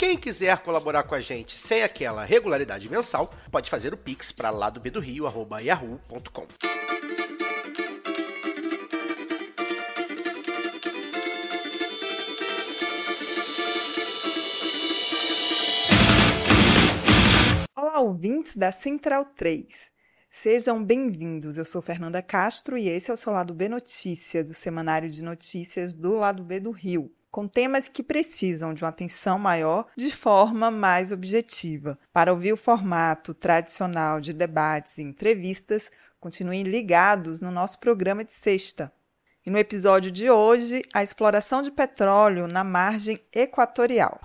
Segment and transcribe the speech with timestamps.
[0.00, 4.48] Quem quiser colaborar com a gente sem aquela regularidade mensal, pode fazer o pix para
[4.48, 6.46] lá do yahoo.com.
[17.76, 19.90] Olá, ouvintes da Central 3.
[20.30, 21.58] Sejam bem-vindos.
[21.58, 25.22] Eu sou Fernanda Castro e esse é o seu Lado B Notícias, do semanário de
[25.22, 30.10] notícias do Lado B do Rio com temas que precisam de uma atenção maior de
[30.10, 31.98] forma mais objetiva.
[32.12, 38.32] Para ouvir o formato tradicional de debates e entrevistas, continuem ligados no nosso programa de
[38.32, 38.92] sexta.
[39.46, 44.20] E no episódio de hoje, a exploração de petróleo na margem equatorial.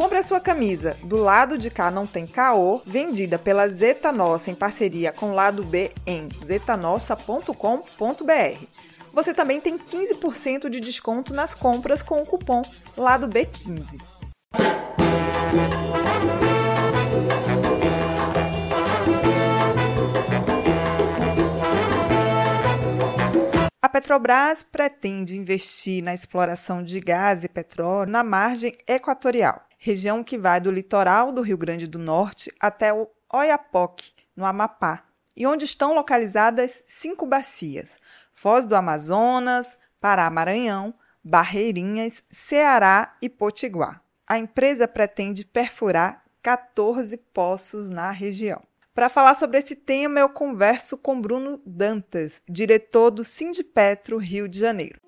[0.00, 4.50] Compre a sua camisa Do Lado de Cá Não Tem Caô, vendida pela Zeta Nossa
[4.50, 8.66] em parceria com o Lado B em zetanossa.com.br.
[9.12, 12.62] Você também tem 15% de desconto nas compras com o cupom
[12.96, 14.00] lado B15.
[23.82, 30.38] A Petrobras pretende investir na exploração de gás e petróleo na margem equatorial, região que
[30.38, 35.04] vai do litoral do Rio Grande do Norte até o Oiapoque, no Amapá,
[35.36, 37.96] e onde estão localizadas cinco bacias:
[38.40, 44.02] Foz do Amazonas, Pará-Maranhão, Barreirinhas, Ceará e Potiguar.
[44.26, 48.62] A empresa pretende perfurar 14 poços na região.
[48.94, 54.58] Para falar sobre esse tema, eu converso com Bruno Dantas, diretor do Sindipetro Rio de
[54.58, 54.98] Janeiro.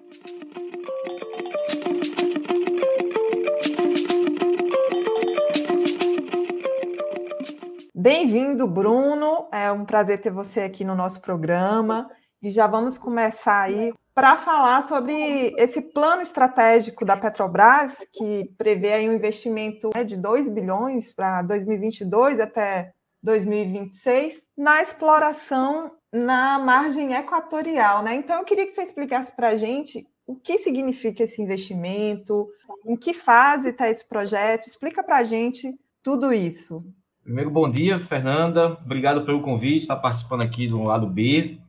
[7.95, 9.49] Bem-vindo, Bruno.
[9.51, 12.11] É um prazer ter você aqui no nosso programa.
[12.43, 18.95] E já vamos começar aí para falar sobre esse plano estratégico da Petrobras, que prevê
[18.95, 22.93] aí um investimento né, de 2 bilhões para 2022 até
[23.23, 28.03] 2026 na exploração na margem equatorial.
[28.03, 28.17] Né?
[28.17, 32.49] Então, eu queria que você explicasse para a gente o que significa esse investimento,
[32.85, 34.67] em que fase está esse projeto.
[34.67, 35.73] Explica para a gente
[36.03, 36.85] tudo isso.
[37.23, 38.77] Primeiro, bom dia, Fernanda.
[38.85, 41.61] Obrigado pelo convite, estar participando aqui do lado B.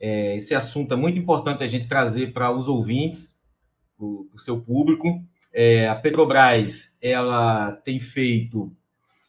[0.00, 3.36] É, esse assunto é muito importante a gente trazer para os ouvintes,
[3.96, 5.22] para o seu público.
[5.52, 8.72] É, a Petrobras ela tem feito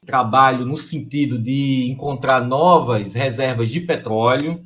[0.05, 4.61] trabalho no sentido de encontrar novas reservas de petróleo.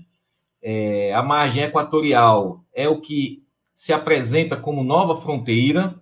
[0.61, 3.43] É, a margem equatorial é o que
[3.73, 5.95] se apresenta como nova fronteira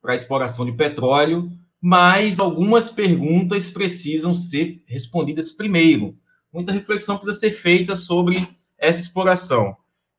[0.00, 6.16] para a exploração de petróleo, mas algumas perguntas precisam ser respondidas primeiro.
[6.52, 8.48] Muita reflexão precisa ser feita sobre
[8.78, 9.76] essa exploração.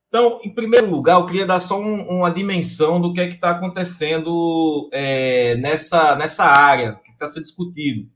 [0.10, 3.36] Então, em primeiro lugar, eu queria dar só um, uma dimensão do que é que
[3.36, 8.10] está acontecendo é, nessa, nessa área que está sendo discutido.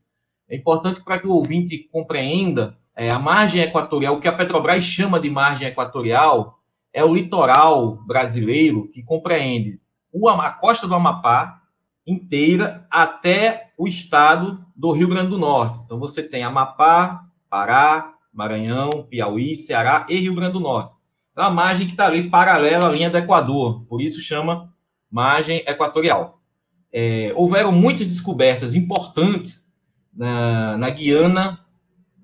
[0.50, 4.84] É importante para que o ouvinte compreenda é, a margem equatorial, o que a Petrobras
[4.84, 6.60] chama de margem equatorial,
[6.92, 9.80] é o litoral brasileiro que compreende
[10.12, 11.62] o, a costa do Amapá
[12.06, 15.80] inteira até o estado do Rio Grande do Norte.
[15.86, 20.94] Então, você tem Amapá, Pará, Maranhão, Piauí, Ceará e Rio Grande do Norte.
[21.36, 24.74] É uma margem que está ali paralela à linha do Equador, por isso chama
[25.10, 26.42] margem equatorial.
[26.92, 29.72] É, houveram muitas descobertas importantes
[30.14, 31.60] na, na, Guiana,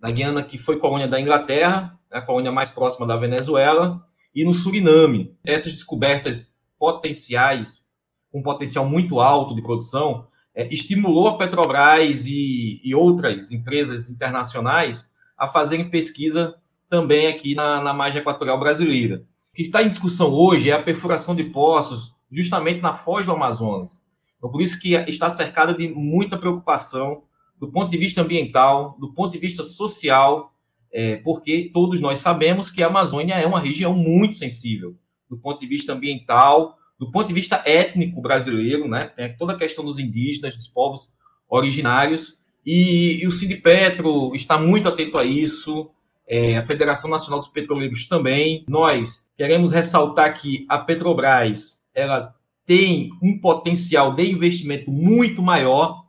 [0.01, 4.03] na Guiana que foi colônia da Inglaterra, a colônia mais próxima da Venezuela,
[4.33, 5.35] e no Suriname.
[5.43, 7.85] Essas descobertas potenciais,
[8.31, 15.11] com potencial muito alto de produção, é, estimulou a Petrobras e, e outras empresas internacionais
[15.39, 16.53] a fazerem pesquisa
[16.89, 19.23] também aqui na, na margem equatorial brasileira.
[19.51, 23.31] O que está em discussão hoje é a perfuração de poços justamente na foz do
[23.31, 23.91] Amazonas.
[24.37, 27.23] Então, por isso que está cercada de muita preocupação
[27.59, 30.53] do ponto de vista ambiental, do ponto de vista social,
[30.91, 34.95] é, porque todos nós sabemos que a Amazônia é uma região muito sensível
[35.29, 39.01] do ponto de vista ambiental, do ponto de vista étnico brasileiro, né?
[39.01, 41.07] Tem toda a questão dos indígenas, dos povos
[41.47, 45.89] originários, e, e o Sindipetro está muito atento a isso,
[46.27, 48.63] é, a Federação Nacional dos Petroleiros também.
[48.67, 52.35] Nós queremos ressaltar que a Petrobras ela
[52.65, 56.03] tem um potencial de investimento muito maior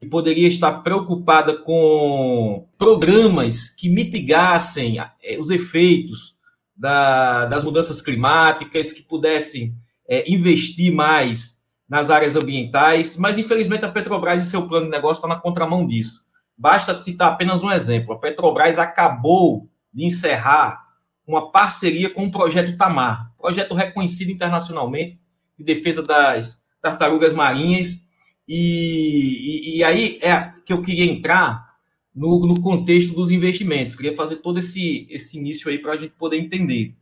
[0.00, 6.34] e poderia estar preocupada com programas que mitigassem eh, os efeitos
[6.76, 9.74] da, das mudanças climáticas, que pudessem
[10.06, 11.61] é, investir mais
[11.92, 15.86] nas áreas ambientais, mas infelizmente a Petrobras e seu plano de negócio está na contramão
[15.86, 16.24] disso.
[16.56, 20.82] Basta citar apenas um exemplo: a Petrobras acabou de encerrar
[21.26, 25.20] uma parceria com o projeto Tamar, projeto reconhecido internacionalmente
[25.58, 28.06] de defesa das tartarugas marinhas
[28.48, 31.74] e, e, e, aí é que eu queria entrar
[32.14, 33.94] no, no, contexto dos investimentos.
[33.94, 36.96] Queria fazer todo esse, esse início aí para a gente poder entender.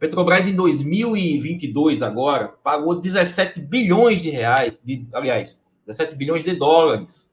[0.00, 7.30] Petrobras, em 2022, agora, pagou 17 bilhões de reais, de, aliás, 17 bilhões de dólares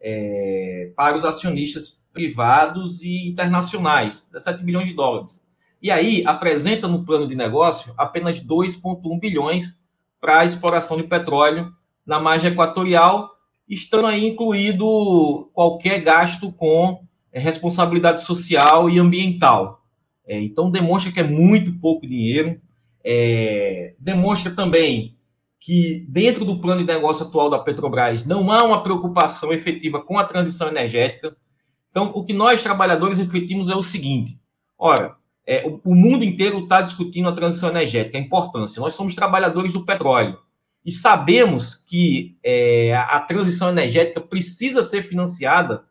[0.00, 5.42] é, para os acionistas privados e internacionais, 17 bilhões de dólares.
[5.82, 9.78] E aí apresenta no plano de negócio apenas 2,1 bilhões
[10.18, 11.70] para a exploração de petróleo
[12.06, 13.28] na margem equatorial,
[13.68, 19.79] estando aí incluído qualquer gasto com é, responsabilidade social e ambiental.
[20.30, 22.60] É, então, demonstra que é muito pouco dinheiro,
[23.04, 25.16] é, demonstra também
[25.58, 30.20] que, dentro do plano de negócio atual da Petrobras, não há uma preocupação efetiva com
[30.20, 31.36] a transição energética.
[31.90, 34.38] Então, o que nós, trabalhadores, refletimos é o seguinte:
[34.78, 38.78] ora, é, o, o mundo inteiro está discutindo a transição energética, a importância.
[38.78, 40.38] Nós somos trabalhadores do petróleo
[40.86, 45.82] e sabemos que é, a transição energética precisa ser financiada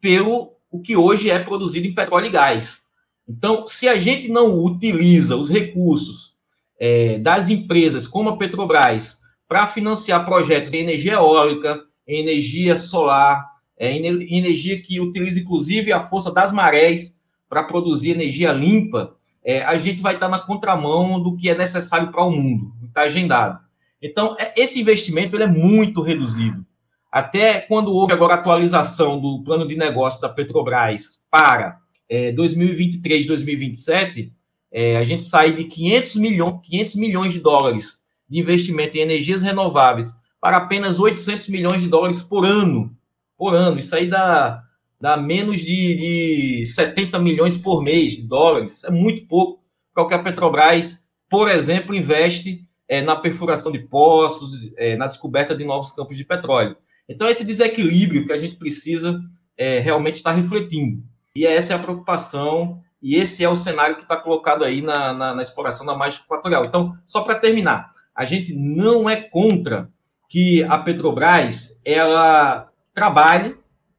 [0.00, 2.81] pelo o que hoje é produzido em petróleo e gás.
[3.28, 6.32] Então, se a gente não utiliza os recursos
[6.78, 13.46] é, das empresas como a Petrobras para financiar projetos em energia eólica, em energia solar,
[13.78, 19.14] é, em energia que utiliza inclusive a força das marés para produzir energia limpa,
[19.44, 23.02] é, a gente vai estar na contramão do que é necessário para o mundo, está
[23.02, 23.58] agendado.
[24.00, 26.64] Então, é, esse investimento ele é muito reduzido.
[27.10, 31.81] Até quando houve agora a atualização do plano de negócio da Petrobras para
[32.12, 34.34] é, 2023, 2027,
[34.70, 39.40] é, a gente sai de 500, milhões, 500 milhões de dólares de investimento em energias
[39.40, 42.94] renováveis para apenas 800 milhões de dólares por ano.
[43.34, 43.78] Por ano.
[43.78, 44.62] Isso aí dá,
[45.00, 48.84] dá menos de, de 70 milhões por mês de dólares.
[48.84, 49.62] É muito pouco
[49.96, 55.92] a Petrobras, por exemplo, investe é, na perfuração de poços, é, na descoberta de novos
[55.92, 56.76] campos de petróleo.
[57.08, 59.18] Então, esse desequilíbrio que a gente precisa
[59.56, 61.02] é, realmente estar tá refletindo.
[61.34, 65.12] E essa é a preocupação, e esse é o cenário que está colocado aí na,
[65.12, 66.64] na, na, exploração da margem equatorial.
[66.64, 69.90] Então, só para terminar, a gente não é contra
[70.28, 73.56] que a Petrobras ela trabalhe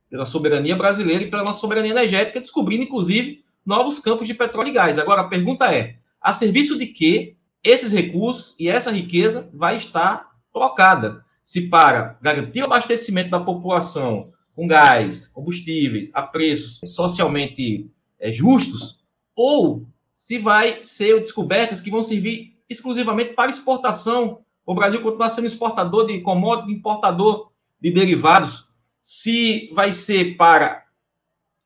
[0.09, 4.73] pela soberania brasileira e pela nossa soberania energética, descobrindo, inclusive, novos campos de petróleo e
[4.73, 4.99] gás.
[4.99, 10.29] Agora, a pergunta é: a serviço de que esses recursos e essa riqueza vai estar
[10.51, 11.25] colocada.
[11.43, 17.89] Se para garantir o abastecimento da população com gás, combustíveis, a preços socialmente
[18.19, 18.99] é, justos,
[19.35, 19.85] ou
[20.15, 24.39] se vai ser descobertas que vão servir exclusivamente para exportação.
[24.65, 27.51] O Brasil continua sendo exportador de commodities, importador
[27.81, 28.67] de derivados.
[29.01, 30.85] Se vai ser para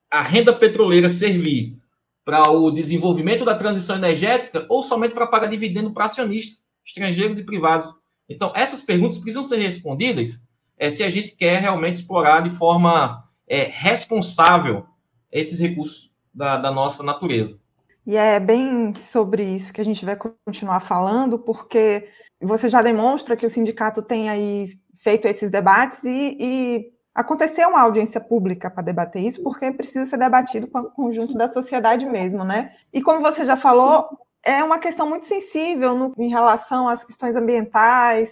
[0.10, 1.78] a renda petroleira servir
[2.26, 7.44] para o desenvolvimento da transição energética ou somente para pagar dividendo para acionistas estrangeiros e
[7.44, 7.94] privados?
[8.28, 10.42] Então, essas perguntas precisam ser respondidas
[10.78, 14.86] é, se a gente quer realmente explorar de forma é, responsável
[15.32, 17.60] esses recursos da, da nossa natureza.
[18.06, 22.08] E é bem sobre isso que a gente vai continuar falando, porque
[22.42, 27.82] você já demonstra que o sindicato tem aí feito esses debates e, e aconteceu uma
[27.82, 32.44] audiência pública para debater isso, porque precisa ser debatido com o conjunto da sociedade mesmo,
[32.44, 32.72] né?
[32.94, 34.08] E como você já falou,
[34.44, 38.32] é uma questão muito sensível no, em relação às questões ambientais,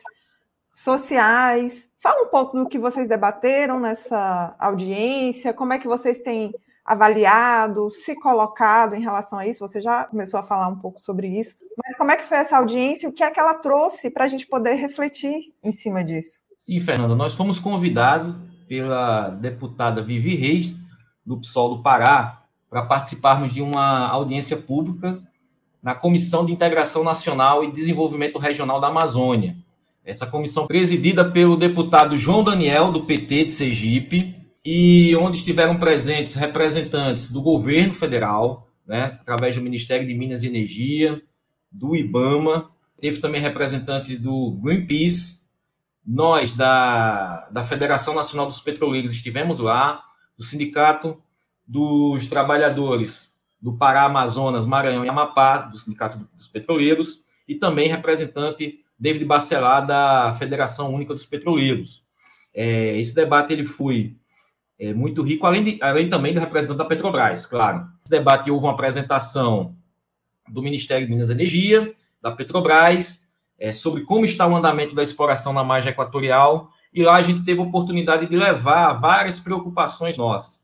[0.75, 1.87] sociais.
[2.01, 6.53] Fala um pouco do que vocês debateram nessa audiência, como é que vocês têm
[6.83, 9.65] avaliado, se colocado em relação a isso.
[9.67, 12.57] Você já começou a falar um pouco sobre isso, mas como é que foi essa
[12.57, 13.09] audiência?
[13.09, 16.39] O que é que ela trouxe para a gente poder refletir em cima disso?
[16.57, 18.35] Sim, Fernanda, nós fomos convidados
[18.67, 20.77] pela deputada Vivi Reis,
[21.25, 25.19] do PSOL do Pará, para participarmos de uma audiência pública
[25.81, 29.55] na Comissão de Integração Nacional e Desenvolvimento Regional da Amazônia.
[30.05, 36.35] Essa comissão presidida pelo deputado João Daniel, do PT de Sergipe, e onde estiveram presentes
[36.35, 41.19] representantes do governo federal, né, através do Ministério de Minas e Energia,
[41.71, 42.69] do IBAMA,
[43.01, 45.39] teve também representantes do Greenpeace,
[46.05, 50.03] nós, da, da Federação Nacional dos Petroleiros, estivemos lá,
[50.37, 51.17] do Sindicato
[51.65, 58.84] dos Trabalhadores do Pará, Amazonas, Maranhão e Amapá, do Sindicato dos Petroleiros, e também representante
[58.97, 62.03] David Bacelar, da Federação Única dos Petroleiros.
[62.53, 64.15] É, esse debate ele foi
[64.79, 67.87] é, muito rico, além, de, além também do representante da Petrobras, claro.
[68.03, 69.75] Esse debate houve uma apresentação
[70.47, 73.25] do Ministério de Minas e Energia, da Petrobras,
[73.57, 77.43] é, sobre como está o andamento da exploração na margem equatorial, e lá a gente
[77.43, 80.63] teve a oportunidade de levar várias preocupações nossas.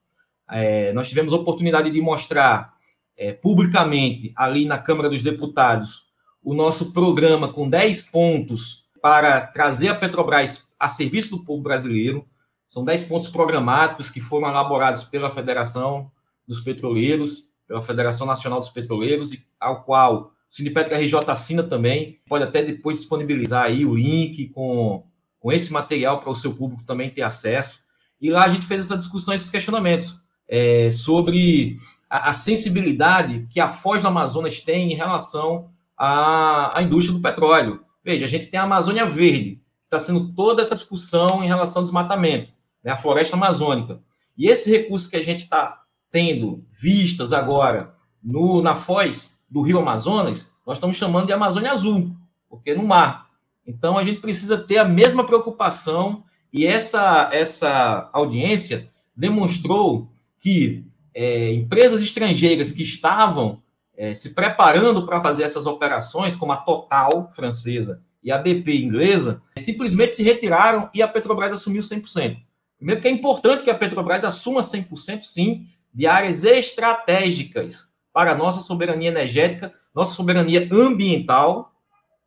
[0.50, 2.74] É, nós tivemos a oportunidade de mostrar
[3.18, 6.11] é, publicamente, ali na Câmara dos Deputados,
[6.44, 12.26] o nosso programa com 10 pontos para trazer a Petrobras a serviço do povo brasileiro.
[12.68, 16.12] São 10 pontos programáticos que foram elaborados pela Federação
[16.48, 22.20] dos Petroleiros, pela Federação Nacional dos Petroleiros, ao qual o Sindipetra RJ assina também.
[22.28, 25.04] Pode até depois disponibilizar aí o link com,
[25.40, 27.80] com esse material para o seu público também ter acesso.
[28.20, 31.78] E lá a gente fez essa discussão, esses questionamentos é, sobre
[32.10, 35.70] a, a, sensibilidade que a Foz do Amazonas tem em relação
[36.04, 37.86] à, à indústria do petróleo.
[38.04, 41.84] Veja, a gente tem a Amazônia Verde, está sendo toda essa discussão em relação ao
[41.84, 42.52] desmatamento,
[42.84, 44.02] né, a floresta amazônica.
[44.36, 47.94] E esse recurso que a gente está tendo vistas agora
[48.24, 52.16] no, na foz do Rio Amazonas, nós estamos chamando de Amazônia Azul,
[52.50, 53.28] porque no mar.
[53.68, 61.54] Então a gente precisa ter a mesma preocupação e essa, essa audiência demonstrou que é,
[61.54, 63.62] empresas estrangeiras que estavam
[63.96, 69.42] é, se preparando para fazer essas operações, como a Total francesa e a BP inglesa,
[69.58, 72.38] simplesmente se retiraram e a Petrobras assumiu 100%.
[72.78, 78.36] Primeiro que é importante que a Petrobras assuma 100%, sim, de áreas estratégicas para a
[78.36, 81.74] nossa soberania energética, nossa soberania ambiental,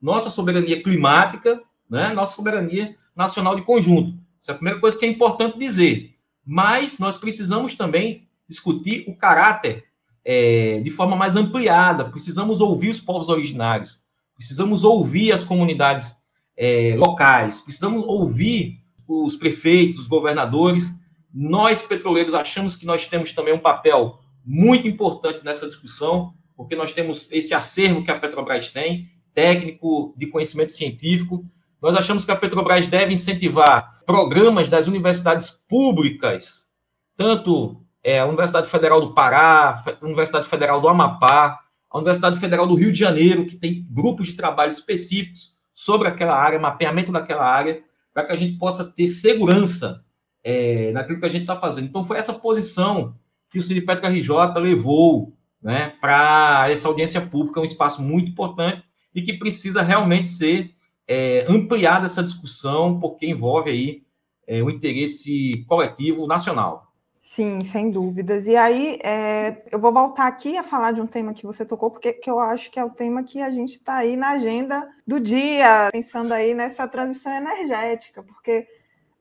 [0.00, 4.18] nossa soberania climática, né, nossa soberania nacional de conjunto.
[4.38, 6.14] Essa é a primeira coisa que é importante dizer.
[6.44, 9.84] Mas nós precisamos também discutir o caráter
[10.24, 12.04] é, de forma mais ampliada.
[12.06, 14.00] Precisamos ouvir os povos originários,
[14.34, 16.16] precisamos ouvir as comunidades
[16.56, 20.94] é, locais, precisamos ouvir os prefeitos, os governadores.
[21.32, 26.92] Nós, petroleiros, achamos que nós temos também um papel muito importante nessa discussão, porque nós
[26.92, 31.44] temos esse acervo que a Petrobras tem, técnico de conhecimento científico.
[31.82, 36.68] Nós achamos que a Petrobras deve incentivar programas das universidades públicas,
[37.16, 41.58] tanto é, a Universidade Federal do Pará, a Universidade Federal do Amapá,
[41.90, 46.36] a Universidade Federal do Rio de Janeiro, que tem grupos de trabalho específicos sobre aquela
[46.36, 47.82] área, mapeamento daquela área,
[48.12, 50.04] para que a gente possa ter segurança
[50.44, 51.86] é, naquilo que a gente está fazendo.
[51.86, 53.16] Então, foi essa posição
[53.50, 54.28] que o Sindicato RJ
[54.60, 55.32] levou
[55.62, 58.84] né, para essa audiência pública, um espaço muito importante
[59.14, 60.74] e que precisa realmente ser
[61.08, 64.02] é, ampliada essa discussão, porque envolve aí
[64.46, 66.92] é, o interesse coletivo nacional.
[67.26, 68.46] Sim, sem dúvidas.
[68.46, 71.90] E aí, é, eu vou voltar aqui a falar de um tema que você tocou,
[71.90, 74.88] porque que eu acho que é o tema que a gente está aí na agenda
[75.06, 78.68] do dia, pensando aí nessa transição energética, porque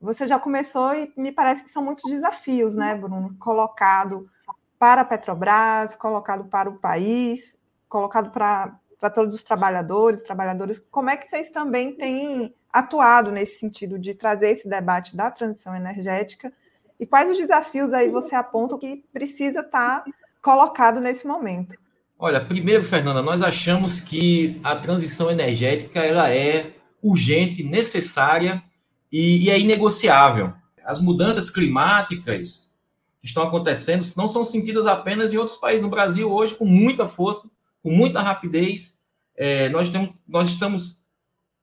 [0.02, 3.36] você já começou e me parece que são muitos desafios, né, Bruno?
[3.40, 4.30] Colocado
[4.78, 7.56] para a Petrobras, colocado para o país,
[7.88, 10.78] colocado para, para todos os trabalhadores, trabalhadores.
[10.92, 15.74] Como é que vocês também têm atuado nesse sentido de trazer esse debate da transição
[15.74, 16.52] energética?
[17.00, 20.04] E quais os desafios aí você aponta que precisa estar
[20.42, 21.76] colocado nesse momento?
[22.18, 28.64] Olha, primeiro, Fernanda, nós achamos que a transição energética ela é urgente, necessária
[29.12, 30.54] e, e é inegociável.
[30.86, 32.74] As mudanças climáticas
[33.20, 35.84] que estão acontecendo não são sentidas apenas em outros países.
[35.84, 37.50] No Brasil, hoje, com muita força,
[37.82, 38.98] com muita rapidez,
[39.36, 41.04] é, nós, temos, nós estamos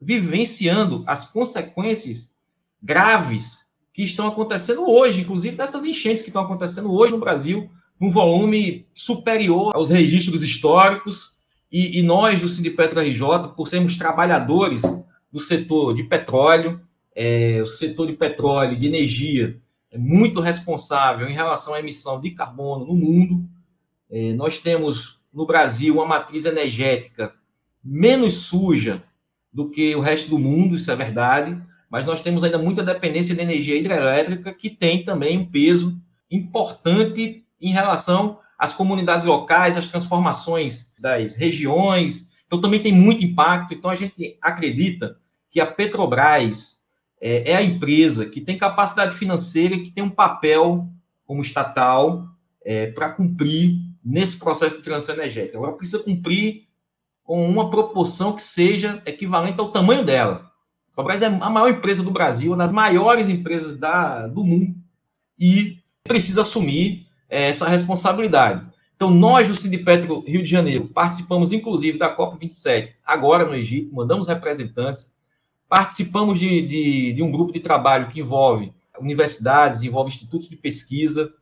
[0.00, 2.30] vivenciando as consequências
[2.82, 8.10] graves que estão acontecendo hoje, inclusive dessas enchentes que estão acontecendo hoje no Brasil, num
[8.10, 11.32] volume superior aos registros históricos.
[11.70, 14.82] E, e nós, do Sindipetra RJ, por sermos trabalhadores
[15.30, 16.80] do setor de petróleo,
[17.14, 22.30] é, o setor de petróleo, de energia, é muito responsável em relação à emissão de
[22.30, 23.44] carbono no mundo.
[24.08, 27.34] É, nós temos no Brasil uma matriz energética
[27.82, 29.02] menos suja
[29.52, 33.34] do que o resto do mundo, isso é verdade mas nós temos ainda muita dependência
[33.34, 39.86] de energia hidrelétrica, que tem também um peso importante em relação às comunidades locais, às
[39.86, 42.30] transformações das regiões.
[42.46, 43.74] Então, também tem muito impacto.
[43.74, 45.16] Então, a gente acredita
[45.50, 46.78] que a Petrobras
[47.20, 50.88] é, é a empresa que tem capacidade financeira, que tem um papel
[51.26, 52.28] como estatal
[52.64, 55.58] é, para cumprir nesse processo de transição energética.
[55.58, 56.68] Agora, precisa cumprir
[57.24, 60.49] com uma proporção que seja equivalente ao tamanho dela.
[60.92, 64.74] A Petrobras é a maior empresa do Brasil, uma das maiores empresas da, do mundo,
[65.38, 68.66] e precisa assumir é, essa responsabilidade.
[68.96, 74.28] Então, nós do Sindipetro Rio de Janeiro participamos, inclusive, da COP27, agora no Egito, mandamos
[74.28, 75.16] representantes,
[75.68, 81.32] participamos de, de, de um grupo de trabalho que envolve universidades, envolve institutos de pesquisa,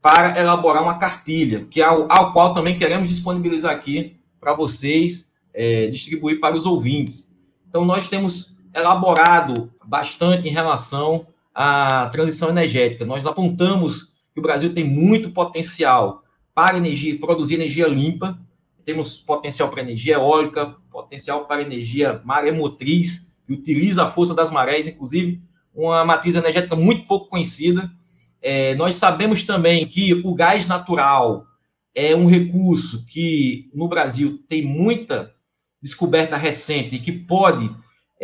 [0.00, 5.32] para elaborar uma cartilha, que é ao, ao qual também queremos disponibilizar aqui para vocês,
[5.54, 7.32] é, distribuir para os ouvintes.
[7.68, 13.04] Então, nós temos elaborado bastante em relação à transição energética.
[13.04, 16.22] Nós apontamos que o Brasil tem muito potencial
[16.54, 18.38] para energia, produzir energia limpa.
[18.84, 24.86] Temos potencial para energia eólica, potencial para energia maremotriz, que utiliza a força das marés,
[24.86, 25.40] inclusive
[25.74, 27.90] uma matriz energética muito pouco conhecida.
[28.40, 31.46] É, nós sabemos também que o gás natural
[31.94, 35.32] é um recurso que no Brasil tem muita
[35.80, 37.70] descoberta recente e que pode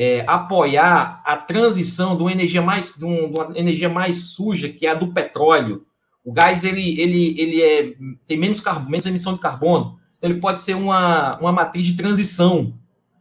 [0.01, 4.87] é, apoiar a transição de uma energia mais de, de, uma energia mais suja que
[4.87, 5.85] é a do petróleo.
[6.25, 10.61] O gás ele, ele, ele é, tem menos, carbono, menos emissão de carbono, ele pode
[10.61, 12.73] ser uma, uma matriz de transição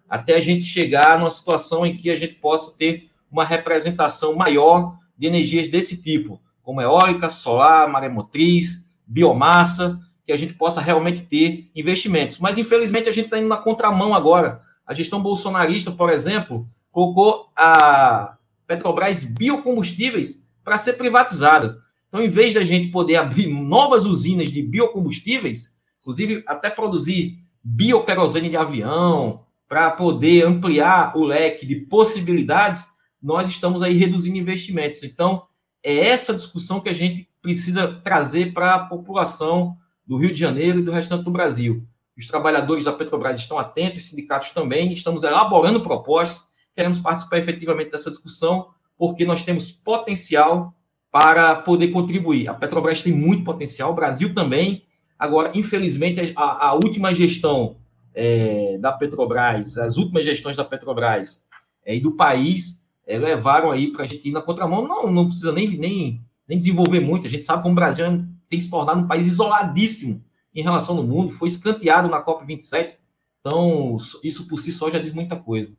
[0.08, 4.98] até a gente chegar numa situação em que a gente possa ter uma representação maior
[5.18, 11.72] de energias desse tipo, como eólica, solar, maremotriz, biomassa, que a gente possa realmente ter
[11.76, 12.38] investimentos.
[12.38, 14.62] Mas, infelizmente, a gente está indo na contramão agora.
[14.88, 21.78] A gestão bolsonarista, por exemplo, colocou a Petrobras biocombustíveis para ser privatizada.
[22.08, 28.50] Então, em vez da gente poder abrir novas usinas de biocombustíveis, inclusive até produzir bioquerosene
[28.50, 32.88] de avião, para poder ampliar o leque de possibilidades,
[33.22, 35.04] nós estamos aí reduzindo investimentos.
[35.04, 35.44] Então,
[35.84, 39.76] é essa discussão que a gente precisa trazer para a população
[40.06, 41.86] do Rio de Janeiro e do restante do Brasil.
[42.18, 47.92] Os trabalhadores da Petrobras estão atentos, os sindicatos também, estamos elaborando propostas, queremos participar efetivamente
[47.92, 50.74] dessa discussão, porque nós temos potencial
[51.12, 52.48] para poder contribuir.
[52.48, 54.84] A Petrobras tem muito potencial, o Brasil também.
[55.18, 57.78] Agora, infelizmente, a, a última gestão
[58.14, 61.46] é, da Petrobras, as últimas gestões da Petrobras
[61.86, 64.88] é, e do país é, levaram aí para a gente ir na contramão.
[64.88, 67.28] Não, não precisa nem, nem, nem desenvolver muito.
[67.28, 70.98] A gente sabe como o Brasil é tem se tornado um país isoladíssimo em relação
[70.98, 72.96] ao mundo, foi escanteado na COP27.
[73.40, 75.72] Então, isso por si só já diz muita coisa.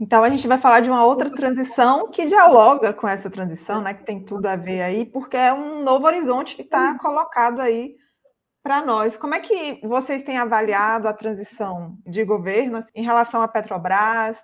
[0.00, 3.94] Então, a gente vai falar de uma outra transição que dialoga com essa transição, né,
[3.94, 7.96] que tem tudo a ver aí, porque é um novo horizonte que está colocado aí
[8.62, 9.16] para nós.
[9.16, 14.36] Como é que vocês têm avaliado a transição de governo em relação à Petrobras?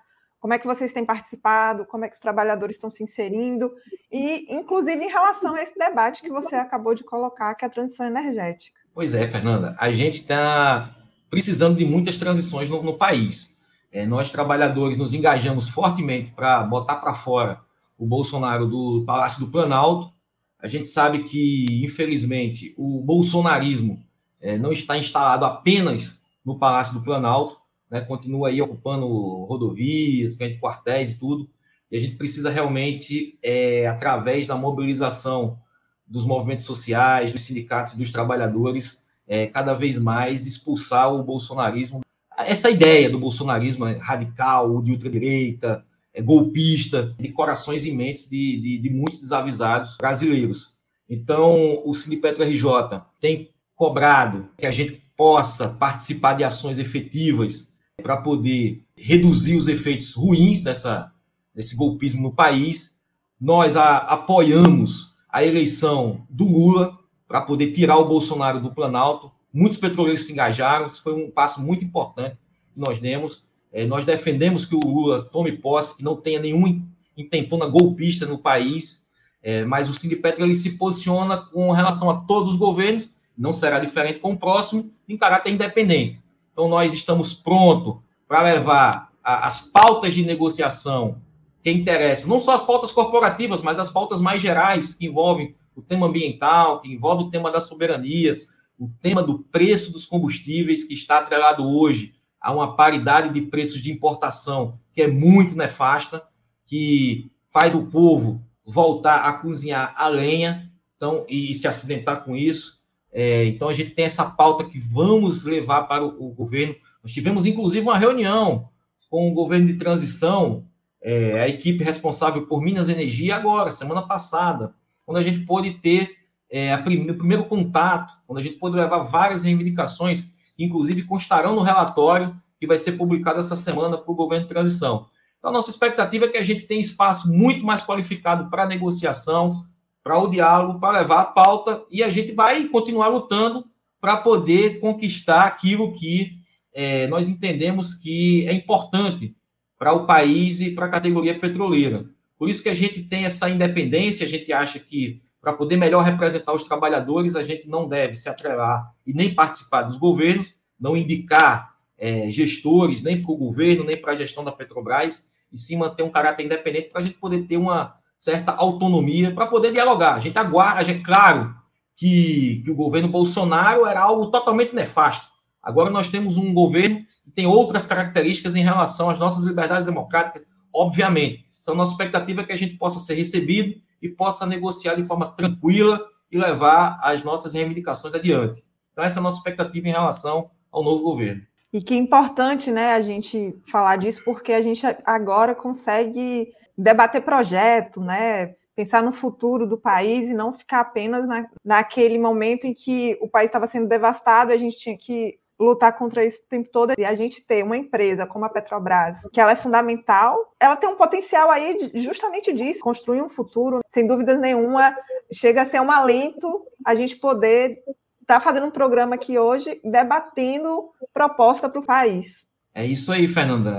[0.44, 3.74] como é que vocês têm participado, como é que os trabalhadores estão se inserindo,
[4.12, 7.70] e inclusive em relação a esse debate que você acabou de colocar, que é a
[7.70, 8.78] transição energética.
[8.94, 10.96] Pois é, Fernanda, a gente está
[11.28, 13.58] precisando de muitas transições no, no país.
[13.90, 17.60] É, nós, trabalhadores, nos engajamos fortemente para botar para fora
[17.98, 20.12] o Bolsonaro do Palácio do Planalto.
[20.60, 24.00] A gente sabe que, infelizmente, o bolsonarismo
[24.40, 27.56] é, não está instalado apenas no Palácio do Planalto,
[27.90, 29.08] né, continua aí ocupando
[29.46, 31.50] rodovias, quartéis e tudo,
[31.90, 35.58] e a gente precisa realmente, é, através da mobilização
[36.06, 42.00] dos movimentos sociais, dos sindicatos dos trabalhadores, é, cada vez mais expulsar o bolsonarismo.
[42.36, 48.78] Essa ideia do bolsonarismo radical, de ultradireita, é, golpista, de corações e mentes de, de,
[48.78, 50.72] de muitos desavisados brasileiros.
[51.08, 58.16] Então, o Sindipetro RJ tem cobrado que a gente possa participar de ações efetivas para
[58.16, 61.12] poder reduzir os efeitos ruins dessa,
[61.54, 62.96] desse golpismo no país.
[63.40, 69.32] Nós a, apoiamos a eleição do Lula para poder tirar o Bolsonaro do Planalto.
[69.52, 72.36] Muitos petroleiros se engajaram, isso foi um passo muito importante
[72.72, 73.42] que nós demos.
[73.72, 76.80] É, nós defendemos que o Lula tome posse, que não tenha nenhuma
[77.16, 79.08] intentona golpista no país,
[79.42, 83.80] é, mas o Sindipetro ele se posiciona com relação a todos os governos, não será
[83.80, 86.20] diferente com o próximo, em caráter independente.
[86.52, 87.96] Então, nós estamos prontos
[88.28, 91.20] para levar a, as pautas de negociação
[91.64, 95.80] que interessam, não só as pautas corporativas, mas as pautas mais gerais, que envolvem o
[95.80, 98.38] tema ambiental, que envolve o tema da soberania,
[98.78, 103.80] o tema do preço dos combustíveis, que está atrelado hoje a uma paridade de preços
[103.80, 106.22] de importação que é muito nefasta,
[106.66, 112.78] que faz o povo voltar a cozinhar a lenha então, e se acidentar com isso.
[113.10, 116.74] É, então, a gente tem essa pauta que vamos levar para o, o, governo.
[117.02, 118.68] Nós tivemos, inclusive, uma reunião
[119.08, 120.66] com o governo de transição,
[121.04, 126.16] é, a equipe responsável por Minas Energia, agora, semana passada, quando a gente pôde ter
[126.50, 131.60] é, o primeiro contato, quando a gente pôde levar várias reivindicações, que, inclusive, constarão no
[131.60, 135.06] relatório que vai ser publicado essa semana para o governo de transição.
[135.38, 139.66] Então, a nossa expectativa é que a gente tenha espaço muito mais qualificado para negociação,
[140.02, 143.66] para o diálogo, para levar a pauta, e a gente vai continuar lutando
[144.00, 146.32] para poder conquistar aquilo que
[146.72, 149.36] é, nós entendemos que é importante
[149.84, 152.06] para o país e para a categoria petroleira.
[152.38, 156.02] Por isso que a gente tem essa independência, a gente acha que para poder melhor
[156.02, 160.96] representar os trabalhadores, a gente não deve se atrelar e nem participar dos governos, não
[160.96, 165.76] indicar é, gestores nem para o governo, nem para a gestão da Petrobras, e sim
[165.76, 170.14] manter um caráter independente para a gente poder ter uma certa autonomia, para poder dialogar.
[170.14, 171.54] A gente aguarda, gente, claro
[171.94, 175.28] que, que o governo Bolsonaro era algo totalmente nefasto.
[175.62, 181.44] Agora nós temos um governo tem outras características em relação às nossas liberdades democráticas, obviamente.
[181.62, 185.32] Então, nossa expectativa é que a gente possa ser recebido e possa negociar de forma
[185.32, 188.62] tranquila e levar as nossas reivindicações adiante.
[188.92, 191.42] Então, essa é a nossa expectativa em relação ao novo governo.
[191.72, 197.22] E que é importante, né, a gente falar disso, porque a gente agora consegue debater
[197.22, 202.74] projeto, né, pensar no futuro do país e não ficar apenas na, naquele momento em
[202.74, 206.48] que o país estava sendo devastado e a gente tinha que lutar contra isso o
[206.48, 206.92] tempo todo.
[206.98, 210.88] E a gente ter uma empresa como a Petrobras, que ela é fundamental, ela tem
[210.88, 214.96] um potencial aí justamente disso, construir um futuro, sem dúvidas nenhuma,
[215.32, 217.82] chega a ser um alento a gente poder
[218.20, 222.44] estar tá fazendo um programa aqui hoje debatendo proposta para o país.
[222.74, 223.72] É isso aí, Fernanda.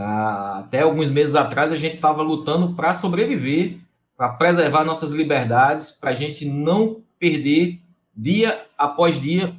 [0.60, 3.78] Até alguns meses atrás a gente estava lutando para sobreviver,
[4.16, 7.82] para preservar nossas liberdades, para a gente não perder
[8.16, 9.54] dia após dia